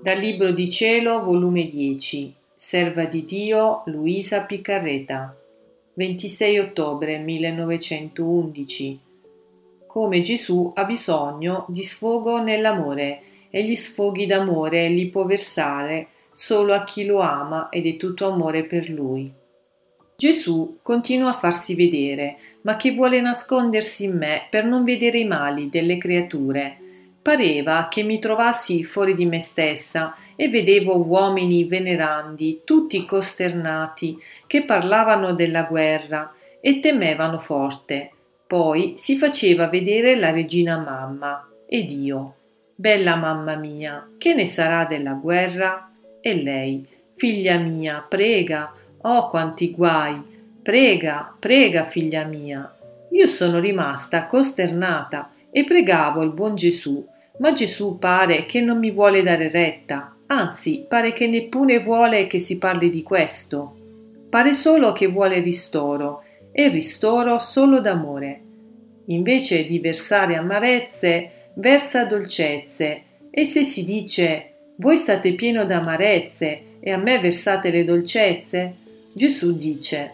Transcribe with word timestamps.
Dal 0.00 0.16
Libro 0.16 0.52
di 0.52 0.70
Cielo, 0.70 1.20
volume 1.24 1.66
10, 1.66 2.32
Serva 2.54 3.06
di 3.06 3.24
Dio 3.24 3.82
Luisa 3.86 4.42
Piccarreta, 4.42 5.36
26 5.94 6.58
ottobre 6.60 7.18
1911. 7.18 9.00
Come 9.88 10.20
Gesù 10.22 10.70
ha 10.72 10.84
bisogno 10.84 11.66
di 11.68 11.82
sfogo 11.82 12.40
nell'amore 12.40 13.22
e 13.50 13.62
gli 13.64 13.74
sfoghi 13.74 14.26
d'amore 14.26 14.86
li 14.88 15.08
può 15.08 15.24
versare 15.24 16.06
solo 16.30 16.74
a 16.74 16.84
chi 16.84 17.04
lo 17.04 17.18
ama 17.18 17.68
ed 17.68 17.84
è 17.86 17.96
tutto 17.96 18.30
amore 18.30 18.66
per 18.66 18.88
lui. 18.88 19.32
Gesù 20.16 20.78
continua 20.80 21.30
a 21.30 21.38
farsi 21.38 21.74
vedere, 21.74 22.36
ma 22.62 22.76
che 22.76 22.92
vuole 22.92 23.20
nascondersi 23.20 24.04
in 24.04 24.16
me 24.16 24.46
per 24.48 24.64
non 24.64 24.84
vedere 24.84 25.18
i 25.18 25.26
mali 25.26 25.68
delle 25.68 25.98
creature 25.98 26.86
Pareva 27.28 27.88
che 27.90 28.04
mi 28.04 28.18
trovassi 28.18 28.84
fuori 28.84 29.14
di 29.14 29.26
me 29.26 29.38
stessa 29.38 30.16
e 30.34 30.48
vedevo 30.48 31.06
uomini 31.06 31.64
venerandi, 31.64 32.62
tutti 32.64 33.04
costernati, 33.04 34.18
che 34.46 34.64
parlavano 34.64 35.34
della 35.34 35.64
guerra 35.64 36.32
e 36.58 36.80
temevano 36.80 37.38
forte. 37.38 38.10
Poi 38.46 38.94
si 38.96 39.18
faceva 39.18 39.66
vedere 39.66 40.16
la 40.16 40.30
regina 40.30 40.78
mamma 40.78 41.46
ed 41.68 41.90
io. 41.90 42.34
Bella 42.74 43.16
mamma 43.16 43.56
mia, 43.56 44.08
che 44.16 44.32
ne 44.32 44.46
sarà 44.46 44.86
della 44.86 45.12
guerra? 45.12 45.92
E 46.22 46.42
lei, 46.42 46.82
figlia 47.14 47.58
mia, 47.58 48.06
prega, 48.08 48.72
oh 49.02 49.26
quanti 49.26 49.70
guai, 49.72 50.18
prega, 50.62 51.34
prega, 51.38 51.84
figlia 51.84 52.24
mia. 52.24 52.74
Io 53.10 53.26
sono 53.26 53.58
rimasta 53.58 54.24
costernata 54.24 55.32
e 55.50 55.64
pregavo 55.64 56.22
il 56.22 56.30
buon 56.30 56.54
Gesù 56.54 57.06
ma 57.38 57.52
Gesù 57.52 57.98
pare 57.98 58.46
che 58.46 58.60
non 58.60 58.78
mi 58.78 58.90
vuole 58.90 59.22
dare 59.22 59.48
retta, 59.48 60.16
anzi 60.26 60.84
pare 60.88 61.12
che 61.12 61.26
neppure 61.26 61.80
vuole 61.80 62.26
che 62.26 62.38
si 62.38 62.58
parli 62.58 62.90
di 62.90 63.02
questo. 63.02 63.76
Pare 64.28 64.54
solo 64.54 64.92
che 64.92 65.06
vuole 65.06 65.40
ristoro, 65.40 66.22
e 66.52 66.68
ristoro 66.68 67.38
solo 67.38 67.80
d'amore. 67.80 68.40
Invece 69.06 69.64
di 69.64 69.78
versare 69.78 70.34
amarezze, 70.34 71.30
versa 71.54 72.04
dolcezze, 72.04 73.02
e 73.30 73.44
se 73.44 73.62
si 73.64 73.84
dice 73.84 74.52
voi 74.76 74.96
state 74.96 75.34
pieno 75.34 75.64
d'amarezze 75.64 76.60
e 76.80 76.90
a 76.92 76.96
me 76.96 77.18
versate 77.18 77.70
le 77.70 77.84
dolcezze, 77.84 78.74
Gesù 79.12 79.56
dice 79.56 80.12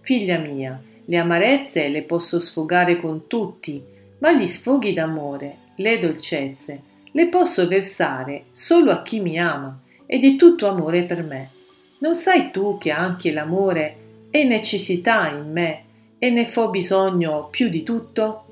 Figlia 0.00 0.38
mia, 0.38 0.80
le 1.04 1.16
amarezze 1.16 1.88
le 1.88 2.02
posso 2.02 2.40
sfogare 2.40 2.96
con 2.96 3.26
tutti, 3.26 3.82
ma 4.18 4.32
gli 4.32 4.46
sfoghi 4.46 4.92
d'amore 4.92 5.61
le 5.76 5.98
dolcezze, 5.98 6.80
le 7.12 7.28
posso 7.28 7.66
versare 7.66 8.44
solo 8.52 8.90
a 8.90 9.02
chi 9.02 9.20
mi 9.20 9.38
ama 9.38 9.78
ed 10.06 10.24
è 10.24 10.36
tutto 10.36 10.68
amore 10.68 11.02
per 11.02 11.22
me. 11.22 11.50
Non 12.00 12.16
sai 12.16 12.50
tu 12.50 12.78
che 12.78 12.90
anche 12.90 13.32
l'amore 13.32 13.96
è 14.30 14.44
necessità 14.44 15.28
in 15.28 15.50
me 15.50 15.84
e 16.18 16.30
ne 16.30 16.46
fo 16.46 16.70
bisogno 16.70 17.48
più 17.50 17.68
di 17.68 17.82
tutto? 17.82 18.44